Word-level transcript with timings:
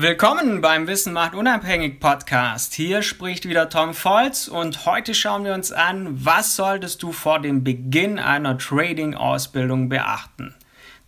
Willkommen 0.00 0.60
beim 0.60 0.86
Wissen 0.86 1.12
macht 1.12 1.34
unabhängig 1.34 1.98
Podcast. 1.98 2.72
Hier 2.72 3.02
spricht 3.02 3.48
wieder 3.48 3.68
Tom 3.68 3.94
Volz 3.94 4.46
und 4.46 4.86
heute 4.86 5.12
schauen 5.12 5.42
wir 5.42 5.54
uns 5.54 5.72
an, 5.72 6.24
was 6.24 6.54
solltest 6.54 7.02
du 7.02 7.10
vor 7.10 7.40
dem 7.40 7.64
Beginn 7.64 8.20
einer 8.20 8.56
Trading-Ausbildung 8.56 9.88
beachten. 9.88 10.54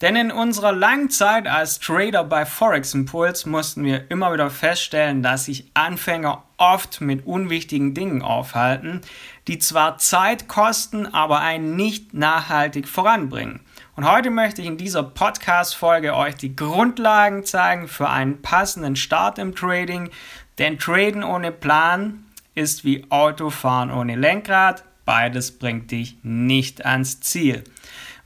Denn 0.00 0.16
in 0.16 0.32
unserer 0.32 0.72
langen 0.72 1.08
Zeit 1.08 1.46
als 1.46 1.79
Trader 1.79 2.24
bei 2.24 2.45
Forex 2.45 2.92
Impulse 2.92 3.48
mussten 3.48 3.84
wir 3.84 4.11
immer 4.11 4.32
wieder 4.32 4.50
feststellen, 4.50 5.22
dass 5.22 5.45
sich 5.45 5.70
Anfänger 5.75 6.43
oft 6.57 7.00
mit 7.00 7.25
unwichtigen 7.25 7.95
Dingen 7.95 8.22
aufhalten, 8.22 9.02
die 9.46 9.61
zwar 9.61 9.98
Zeit 9.98 10.48
kosten, 10.48 11.07
aber 11.07 11.38
einen 11.38 11.77
nicht 11.77 12.12
nachhaltig 12.12 12.88
voranbringen. 12.88 13.61
Und 13.96 14.11
heute 14.11 14.30
möchte 14.30 14.62
ich 14.62 14.68
in 14.68 14.77
dieser 14.77 15.02
Podcast-Folge 15.02 16.14
euch 16.14 16.36
die 16.36 16.54
Grundlagen 16.54 17.45
zeigen 17.45 17.88
für 17.88 18.09
einen 18.09 18.41
passenden 18.41 18.96
Start 18.96 19.38
im 19.38 19.55
Trading. 19.55 20.10
Denn 20.59 20.78
Traden 20.78 21.24
ohne 21.24 21.52
Plan 21.52 22.24
ist 22.55 22.84
wie 22.84 23.05
Autofahren 23.10 23.91
ohne 23.91 24.16
Lenkrad. 24.16 24.84
Beides 25.05 25.59
bringt 25.59 25.91
dich 25.91 26.16
nicht 26.23 26.87
ans 26.87 27.20
Ziel. 27.20 27.65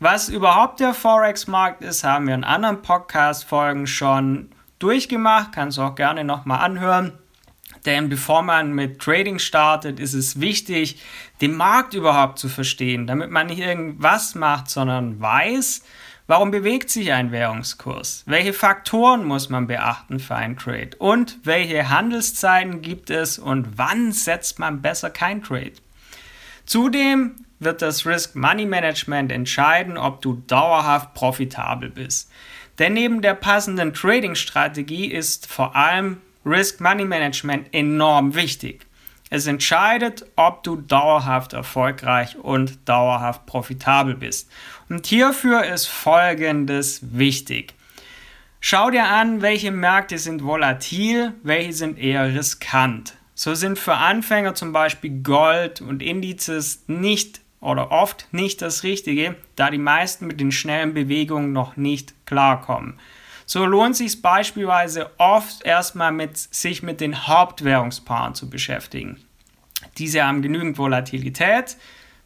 Was 0.00 0.28
überhaupt 0.28 0.80
der 0.80 0.92
Forex-Markt 0.92 1.82
ist, 1.82 2.04
haben 2.04 2.26
wir 2.26 2.34
in 2.34 2.44
anderen 2.44 2.82
Podcast-Folgen 2.82 3.86
schon 3.86 4.50
durchgemacht. 4.78 5.52
Kannst 5.52 5.78
du 5.78 5.82
auch 5.82 5.94
gerne 5.94 6.24
nochmal 6.24 6.60
anhören. 6.60 7.18
Denn 7.84 8.08
bevor 8.08 8.42
man 8.42 8.72
mit 8.72 8.98
Trading 8.98 9.38
startet, 9.38 10.00
ist 10.00 10.14
es 10.14 10.40
wichtig, 10.40 11.02
den 11.40 11.54
Markt 11.54 11.94
überhaupt 11.94 12.38
zu 12.38 12.48
verstehen, 12.48 13.06
damit 13.06 13.30
man 13.30 13.48
nicht 13.48 13.58
irgendwas 13.58 14.34
macht, 14.34 14.70
sondern 14.70 15.20
weiß, 15.20 15.82
warum 16.26 16.50
bewegt 16.50 16.88
sich 16.88 17.12
ein 17.12 17.30
Währungskurs, 17.30 18.22
welche 18.26 18.54
Faktoren 18.54 19.24
muss 19.24 19.50
man 19.50 19.66
beachten 19.66 20.18
für 20.18 20.34
einen 20.34 20.56
Trade 20.56 20.90
und 20.98 21.38
welche 21.44 21.90
Handelszeiten 21.90 22.80
gibt 22.80 23.10
es 23.10 23.38
und 23.38 23.76
wann 23.76 24.12
setzt 24.12 24.58
man 24.58 24.80
besser 24.80 25.10
kein 25.10 25.42
Trade. 25.42 25.74
Zudem 26.64 27.36
wird 27.58 27.82
das 27.82 28.06
Risk 28.06 28.34
Money 28.34 28.64
Management 28.64 29.30
entscheiden, 29.30 29.98
ob 29.98 30.22
du 30.22 30.42
dauerhaft 30.46 31.14
profitabel 31.14 31.90
bist. 31.90 32.30
Denn 32.78 32.94
neben 32.94 33.22
der 33.22 33.34
passenden 33.34 33.92
Trading-Strategie 33.94 35.06
ist 35.06 35.46
vor 35.46 35.76
allem 35.76 36.18
Risk 36.44 36.80
Money 36.80 37.04
Management 37.04 37.68
enorm 37.72 38.34
wichtig. 38.34 38.86
Es 39.30 39.46
entscheidet, 39.46 40.26
ob 40.36 40.62
du 40.62 40.76
dauerhaft 40.76 41.54
erfolgreich 41.54 42.36
und 42.36 42.88
dauerhaft 42.88 43.46
profitabel 43.46 44.14
bist. 44.14 44.50
Und 44.88 45.06
hierfür 45.06 45.64
ist 45.64 45.86
Folgendes 45.86 47.00
wichtig. 47.02 47.74
Schau 48.60 48.90
dir 48.90 49.06
an, 49.06 49.42
welche 49.42 49.70
Märkte 49.70 50.18
sind 50.18 50.44
volatil, 50.44 51.34
welche 51.42 51.72
sind 51.72 51.98
eher 51.98 52.34
riskant. 52.34 53.14
So 53.34 53.54
sind 53.54 53.78
für 53.78 53.94
Anfänger 53.94 54.54
zum 54.54 54.72
Beispiel 54.72 55.22
Gold 55.22 55.80
und 55.80 56.02
Indizes 56.02 56.84
nicht 56.86 57.40
oder 57.60 57.90
oft 57.90 58.28
nicht 58.30 58.62
das 58.62 58.84
Richtige, 58.84 59.36
da 59.56 59.70
die 59.70 59.78
meisten 59.78 60.26
mit 60.26 60.38
den 60.38 60.52
schnellen 60.52 60.94
Bewegungen 60.94 61.52
noch 61.52 61.76
nicht 61.76 62.14
klarkommen. 62.26 63.00
So 63.46 63.64
lohnt 63.66 63.96
sich 63.96 64.22
beispielsweise 64.22 65.10
oft 65.18 65.64
erstmal 65.64 66.12
mit 66.12 66.36
sich 66.36 66.82
mit 66.82 67.00
den 67.00 67.26
Hauptwährungspaaren 67.26 68.34
zu 68.34 68.48
beschäftigen. 68.48 69.22
Diese 69.98 70.24
haben 70.24 70.42
genügend 70.42 70.78
Volatilität, 70.78 71.76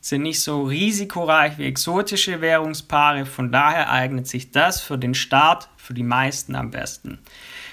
sind 0.00 0.22
nicht 0.22 0.40
so 0.40 0.62
risikoreich 0.62 1.58
wie 1.58 1.66
exotische 1.66 2.40
Währungspaare, 2.40 3.26
von 3.26 3.50
daher 3.50 3.90
eignet 3.90 4.28
sich 4.28 4.52
das 4.52 4.80
für 4.80 4.96
den 4.96 5.14
Start 5.14 5.68
für 5.76 5.92
die 5.92 6.04
meisten 6.04 6.54
am 6.54 6.70
besten. 6.70 7.18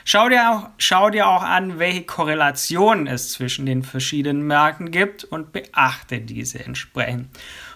Schau 0.08 0.30
dir 0.30 0.52
auch, 0.52 0.70
schau 0.78 1.10
dir 1.10 1.28
auch 1.28 1.42
an, 1.42 1.80
welche 1.80 2.04
Korrelationen 2.04 3.08
es 3.08 3.32
zwischen 3.32 3.66
den 3.66 3.82
verschiedenen 3.82 4.46
Märkten 4.46 4.92
gibt 4.92 5.24
und 5.24 5.52
beachte 5.52 6.20
diese 6.20 6.64
entsprechend. 6.64 7.28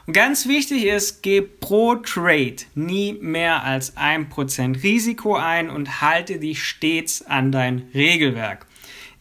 Und 0.06 0.13
ganz 0.13 0.47
wichtig 0.47 0.85
ist, 0.85 1.23
geh 1.23 1.41
pro 1.41 1.95
Trade 1.95 2.57
nie 2.75 3.13
mehr 3.13 3.63
als 3.63 3.97
1% 3.97 4.84
Risiko 4.84 5.38
ein 5.38 5.72
und 5.72 6.01
halte 6.01 6.38
dich 6.38 6.63
stets 6.63 7.25
an 7.25 7.51
dein 7.51 7.89
Regelwerk. 7.95 8.68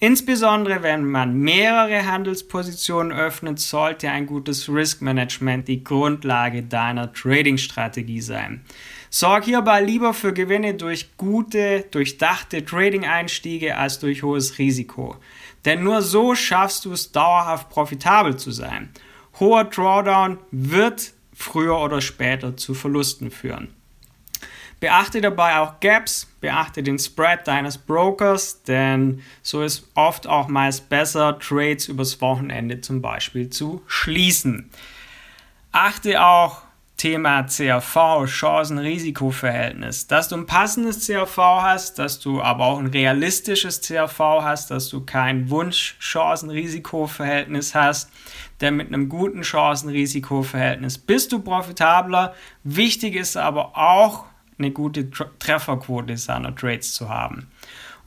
Insbesondere 0.01 0.83
wenn 0.83 1.05
man 1.07 1.35
mehrere 1.35 2.05
Handelspositionen 2.05 3.11
öffnet, 3.11 3.59
sollte 3.59 4.11
ein 4.11 4.27
gutes 4.27 4.69
Risk 4.69 5.01
Management 5.01 5.67
die 5.67 5.83
Grundlage 5.83 6.63
deiner 6.63 7.11
Trading-Strategie 7.11 8.21
sein. 8.21 8.67
Sorg 9.11 9.45
hierbei 9.45 9.81
lieber 9.81 10.13
für 10.13 10.33
Gewinne 10.33 10.75
durch 10.75 11.17
gute, 11.17 11.87
durchdachte 11.91 12.65
Trading-Einstiege 12.65 13.77
als 13.77 13.99
durch 13.99 14.23
hohes 14.23 14.59
Risiko. 14.59 15.17
Denn 15.65 15.83
nur 15.83 16.03
so 16.03 16.35
schaffst 16.35 16.85
du 16.85 16.93
es 16.93 17.13
dauerhaft 17.13 17.71
profitabel 17.71 18.37
zu 18.37 18.51
sein. 18.51 18.91
Hoher 19.41 19.65
Drawdown 19.65 20.39
wird 20.51 21.13
früher 21.35 21.79
oder 21.79 22.01
später 22.01 22.57
zu 22.57 22.75
Verlusten 22.75 23.31
führen. 23.31 23.75
Beachte 24.81 25.21
dabei 25.21 25.59
auch 25.59 25.81
Gaps, 25.81 26.29
beachte 26.41 26.85
den 26.85 27.01
Spread 27.01 27.49
deines 27.49 27.79
Brokers, 27.79 28.63
denn 28.63 29.23
so 29.43 29.63
ist 29.63 29.89
oft 29.95 30.29
auch 30.29 30.47
meist 30.47 30.89
besser, 30.89 31.39
Trades 31.39 31.89
übers 31.89 32.21
Wochenende 32.21 32.81
zum 32.81 33.03
Beispiel 33.03 33.51
zu 33.51 33.83
schließen. 33.89 34.71
Achte 35.73 36.23
auch 36.23 36.63
Thema 36.99 37.45
CRV, 37.45 38.27
Chancen-Risiko-Verhältnis, 38.27 40.09
dass 40.09 40.29
du 40.29 40.37
ein 40.37 40.47
passendes 40.47 41.07
CRV 41.07 41.63
hast, 41.63 41.99
dass 41.99 42.21
du 42.21 42.43
aber 42.43 42.67
auch 42.67 42.79
ein 42.79 42.89
realistisches 42.89 43.81
CRV 43.81 44.43
hast, 44.43 44.71
dass 44.71 44.91
du 44.91 45.07
kein 45.07 45.49
Wunsch-Chancen-Risiko-Verhältnis 45.49 47.75
hast, 47.75 48.11
denn 48.61 48.77
mit 48.77 48.89
einem 48.89 49.09
guten 49.09 49.41
Chancen-Risiko-Verhältnis 49.43 50.99
bist 50.99 51.33
du 51.33 51.39
profitabler. 51.39 52.35
Wichtig 52.65 53.15
ist 53.15 53.37
aber 53.37 53.79
auch, 53.79 54.27
eine 54.59 54.73
gute 54.73 55.11
Trefferquote 55.11 56.17
seiner 56.17 56.55
Trades 56.55 56.93
zu 56.93 57.09
haben. 57.09 57.49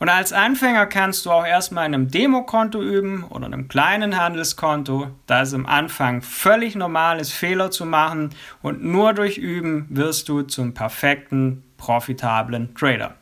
Und 0.01 0.09
als 0.09 0.33
Anfänger 0.33 0.87
kannst 0.87 1.27
du 1.27 1.31
auch 1.31 1.45
erstmal 1.45 1.85
in 1.85 1.93
einem 1.93 2.09
Demokonto 2.09 2.81
üben 2.81 3.23
oder 3.25 3.45
einem 3.45 3.67
kleinen 3.67 4.17
Handelskonto. 4.17 5.11
Da 5.27 5.43
ist 5.43 5.53
am 5.53 5.67
Anfang 5.67 6.23
völlig 6.23 6.73
normal 6.73 7.19
ist, 7.19 7.33
Fehler 7.33 7.69
zu 7.69 7.85
machen 7.85 8.31
und 8.63 8.83
nur 8.83 9.13
durch 9.13 9.37
Üben 9.37 9.85
wirst 9.91 10.27
du 10.27 10.41
zum 10.41 10.73
perfekten, 10.73 11.63
profitablen 11.77 12.73
Trader. 12.73 13.13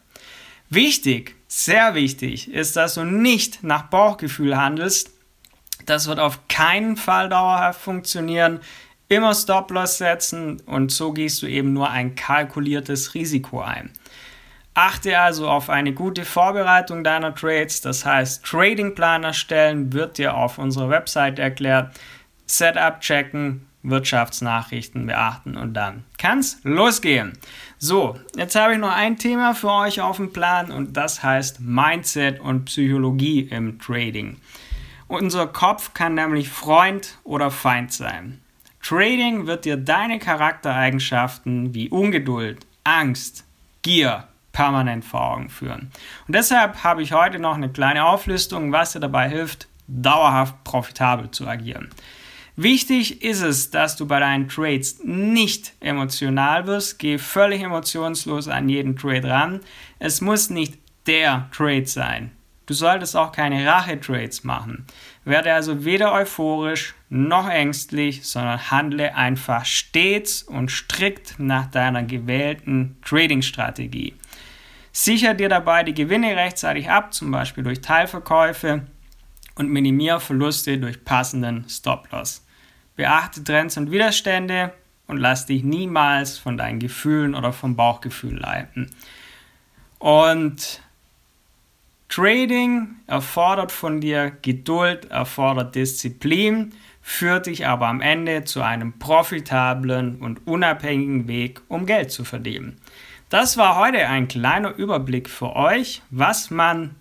Wichtig, 0.69 1.35
sehr 1.49 1.95
wichtig 1.95 2.49
ist, 2.49 2.77
dass 2.77 2.93
du 2.93 3.03
nicht 3.03 3.61
nach 3.61 3.87
Bauchgefühl 3.87 4.55
handelst. 4.55 5.11
Das 5.85 6.07
wird 6.07 6.21
auf 6.21 6.47
keinen 6.47 6.95
Fall 6.95 7.27
dauerhaft 7.27 7.81
funktionieren. 7.81 8.61
Immer 9.09 9.35
Stop-Loss 9.35 9.97
setzen 9.97 10.61
und 10.65 10.93
so 10.93 11.11
gehst 11.11 11.41
du 11.41 11.47
eben 11.47 11.73
nur 11.73 11.89
ein 11.89 12.15
kalkuliertes 12.15 13.15
Risiko 13.15 13.59
ein. 13.59 13.91
Achte 14.81 15.19
also 15.19 15.49
auf 15.49 15.69
eine 15.69 15.91
gute 15.91 16.23
Vorbereitung 16.23 17.03
deiner 17.03 17.35
Trades, 17.35 17.81
das 17.81 18.05
heißt 18.05 18.45
Tradingplan 18.45 19.25
erstellen, 19.25 19.91
wird 19.91 20.17
dir 20.17 20.35
auf 20.35 20.57
unserer 20.57 20.89
Website 20.89 21.37
erklärt, 21.37 21.99
Setup 22.45 23.01
checken, 23.01 23.67
Wirtschaftsnachrichten 23.83 25.05
beachten 25.05 25.57
und 25.57 25.73
dann 25.73 26.05
kann's 26.17 26.61
losgehen. 26.63 27.33
So, 27.77 28.17
jetzt 28.37 28.55
habe 28.55 28.71
ich 28.71 28.79
noch 28.79 28.95
ein 28.95 29.17
Thema 29.17 29.53
für 29.53 29.69
euch 29.69 29.99
auf 29.99 30.15
dem 30.15 30.31
Plan 30.31 30.71
und 30.71 30.95
das 30.95 31.23
heißt 31.23 31.59
Mindset 31.59 32.39
und 32.39 32.63
Psychologie 32.63 33.49
im 33.51 33.79
Trading. 33.79 34.37
Unser 35.09 35.47
Kopf 35.47 35.93
kann 35.93 36.13
nämlich 36.13 36.47
Freund 36.47 37.17
oder 37.25 37.51
Feind 37.51 37.91
sein. 37.91 38.39
Trading 38.81 39.45
wird 39.45 39.65
dir 39.65 39.75
deine 39.75 40.19
Charaktereigenschaften 40.19 41.73
wie 41.73 41.89
Ungeduld, 41.89 42.65
Angst, 42.85 43.43
Gier, 43.81 44.29
permanent 44.51 45.05
vor 45.05 45.21
Augen 45.21 45.49
führen. 45.49 45.91
Und 46.27 46.35
deshalb 46.35 46.83
habe 46.83 47.01
ich 47.01 47.13
heute 47.13 47.39
noch 47.39 47.55
eine 47.55 47.69
kleine 47.69 48.05
Auflistung, 48.05 48.71
was 48.71 48.93
dir 48.93 48.99
dabei 48.99 49.29
hilft, 49.29 49.67
dauerhaft 49.87 50.63
profitabel 50.63 51.31
zu 51.31 51.47
agieren. 51.47 51.89
Wichtig 52.55 53.21
ist 53.23 53.41
es, 53.41 53.71
dass 53.71 53.95
du 53.95 54.05
bei 54.05 54.19
deinen 54.19 54.49
Trades 54.49 54.99
nicht 55.05 55.73
emotional 55.79 56.67
wirst. 56.67 56.99
Geh 56.99 57.17
völlig 57.17 57.61
emotionslos 57.61 58.49
an 58.49 58.67
jeden 58.67 58.97
Trade 58.97 59.29
ran. 59.29 59.59
Es 59.97 60.19
muss 60.19 60.49
nicht 60.49 60.77
der 61.07 61.47
Trade 61.53 61.85
sein. 61.85 62.31
Du 62.65 62.73
solltest 62.73 63.15
auch 63.15 63.31
keine 63.31 63.65
Rache-Trades 63.65 64.43
machen. 64.43 64.85
Werde 65.23 65.53
also 65.53 65.85
weder 65.85 66.13
euphorisch 66.13 66.95
noch 67.09 67.49
ängstlich, 67.49 68.27
sondern 68.27 68.69
handle 68.69 69.15
einfach 69.15 69.63
stets 69.63 70.43
und 70.43 70.69
strikt 70.69 71.39
nach 71.39 71.65
deiner 71.67 72.03
gewählten 72.03 72.97
Trading-Strategie. 73.03 74.13
Sicher 74.91 75.33
dir 75.33 75.49
dabei 75.49 75.83
die 75.83 75.93
Gewinne 75.93 76.35
rechtzeitig 76.35 76.89
ab, 76.89 77.13
zum 77.13 77.31
Beispiel 77.31 77.63
durch 77.63 77.81
Teilverkäufe 77.81 78.87
und 79.55 79.69
minimiere 79.69 80.19
Verluste 80.19 80.77
durch 80.77 81.03
passenden 81.03 81.67
Stop-Loss. 81.69 82.45
Beachte 82.95 83.43
Trends 83.43 83.77
und 83.77 83.91
Widerstände 83.91 84.73
und 85.07 85.17
lass 85.17 85.45
dich 85.45 85.63
niemals 85.63 86.37
von 86.37 86.57
deinen 86.57 86.79
Gefühlen 86.79 87.35
oder 87.35 87.53
vom 87.53 87.75
Bauchgefühl 87.75 88.37
leiten. 88.37 88.89
Und 89.99 90.81
Trading 92.09 92.95
erfordert 93.05 93.71
von 93.71 94.01
dir 94.01 94.31
Geduld, 94.41 95.11
erfordert 95.11 95.75
Disziplin, 95.75 96.73
führt 97.01 97.45
dich 97.45 97.67
aber 97.67 97.87
am 97.87 98.01
Ende 98.01 98.45
zu 98.45 98.61
einem 98.61 98.97
profitablen 98.97 100.17
und 100.17 100.47
unabhängigen 100.47 101.27
Weg, 101.27 101.61
um 101.67 101.85
Geld 101.85 102.11
zu 102.11 102.23
verdienen. 102.23 102.79
Das 103.29 103.57
war 103.57 103.77
heute 103.77 104.07
ein 104.07 104.27
kleiner 104.27 104.75
Überblick 104.75 105.29
für 105.29 105.55
euch, 105.55 106.01
was 106.09 106.49
man 106.49 106.95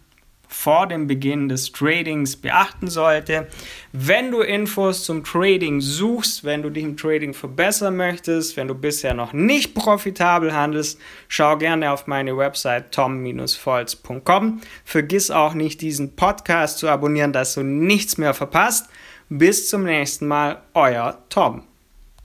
vor 0.46 0.86
dem 0.86 1.06
Beginn 1.06 1.48
des 1.48 1.72
Tradings 1.72 2.36
beachten 2.36 2.88
sollte. 2.88 3.46
Wenn 3.92 4.30
du 4.30 4.40
Infos 4.40 5.04
zum 5.04 5.24
Trading 5.24 5.80
suchst, 5.80 6.44
wenn 6.44 6.62
du 6.62 6.70
dich 6.70 6.84
im 6.84 6.96
Trading 6.96 7.32
verbessern 7.32 7.96
möchtest, 7.96 8.56
wenn 8.58 8.68
du 8.68 8.74
bisher 8.74 9.14
noch 9.14 9.32
nicht 9.32 9.74
profitabel 9.74 10.54
handelst, 10.54 10.98
schau 11.28 11.56
gerne 11.56 11.92
auf 11.92 12.06
meine 12.06 12.36
Website 12.36 12.92
tom-volz.com. 12.92 14.60
Vergiss 14.84 15.30
auch 15.30 15.54
nicht, 15.54 15.80
diesen 15.80 16.14
Podcast 16.16 16.78
zu 16.78 16.88
abonnieren, 16.88 17.32
dass 17.32 17.54
du 17.54 17.62
nichts 17.62 18.18
mehr 18.18 18.34
verpasst. 18.34 18.90
Bis 19.30 19.68
zum 19.68 19.84
nächsten 19.84 20.26
Mal, 20.26 20.62
euer 20.74 21.22
Tom. 21.28 21.67